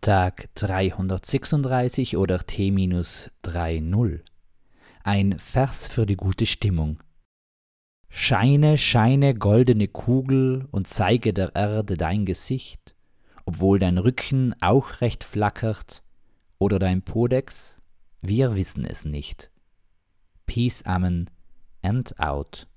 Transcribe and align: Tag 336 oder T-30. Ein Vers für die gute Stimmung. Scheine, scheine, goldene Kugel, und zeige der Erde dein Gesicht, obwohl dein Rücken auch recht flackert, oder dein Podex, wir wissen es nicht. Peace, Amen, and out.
Tag 0.00 0.48
336 0.54 2.16
oder 2.16 2.38
T-30. 2.38 4.20
Ein 5.04 5.38
Vers 5.38 5.88
für 5.88 6.06
die 6.06 6.16
gute 6.16 6.46
Stimmung. 6.46 7.02
Scheine, 8.08 8.78
scheine, 8.78 9.34
goldene 9.34 9.88
Kugel, 9.88 10.66
und 10.70 10.88
zeige 10.88 11.34
der 11.34 11.54
Erde 11.54 11.98
dein 11.98 12.24
Gesicht, 12.24 12.94
obwohl 13.44 13.78
dein 13.78 13.98
Rücken 13.98 14.54
auch 14.62 15.02
recht 15.02 15.22
flackert, 15.22 16.02
oder 16.58 16.78
dein 16.78 17.02
Podex, 17.02 17.78
wir 18.22 18.56
wissen 18.56 18.86
es 18.86 19.04
nicht. 19.04 19.50
Peace, 20.46 20.82
Amen, 20.86 21.28
and 21.82 22.18
out. 22.18 22.66